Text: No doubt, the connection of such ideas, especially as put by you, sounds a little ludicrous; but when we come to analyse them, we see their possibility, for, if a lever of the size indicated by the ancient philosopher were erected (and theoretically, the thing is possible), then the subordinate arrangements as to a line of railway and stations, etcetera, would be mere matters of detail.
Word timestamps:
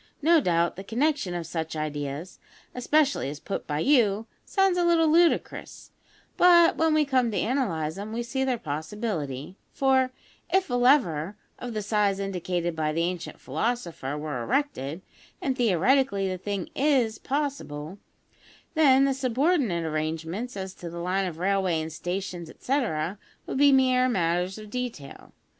No 0.23 0.39
doubt, 0.41 0.77
the 0.77 0.83
connection 0.83 1.35
of 1.35 1.45
such 1.45 1.75
ideas, 1.75 2.39
especially 2.73 3.29
as 3.29 3.39
put 3.39 3.67
by 3.67 3.81
you, 3.81 4.25
sounds 4.43 4.75
a 4.79 4.83
little 4.83 5.07
ludicrous; 5.07 5.91
but 6.37 6.75
when 6.75 6.95
we 6.95 7.05
come 7.05 7.29
to 7.29 7.37
analyse 7.37 7.97
them, 7.97 8.11
we 8.11 8.23
see 8.23 8.43
their 8.43 8.57
possibility, 8.57 9.57
for, 9.71 10.09
if 10.51 10.71
a 10.71 10.73
lever 10.73 11.37
of 11.59 11.75
the 11.75 11.83
size 11.83 12.19
indicated 12.19 12.75
by 12.75 12.91
the 12.91 13.03
ancient 13.03 13.39
philosopher 13.39 14.17
were 14.17 14.41
erected 14.41 15.03
(and 15.39 15.55
theoretically, 15.55 16.27
the 16.27 16.39
thing 16.39 16.71
is 16.75 17.19
possible), 17.19 17.99
then 18.73 19.05
the 19.05 19.13
subordinate 19.13 19.85
arrangements 19.85 20.57
as 20.57 20.73
to 20.73 20.87
a 20.87 20.97
line 20.97 21.27
of 21.27 21.37
railway 21.37 21.79
and 21.79 21.93
stations, 21.93 22.49
etcetera, 22.49 23.19
would 23.45 23.59
be 23.59 23.71
mere 23.71 24.09
matters 24.09 24.57
of 24.57 24.71
detail. 24.71 25.31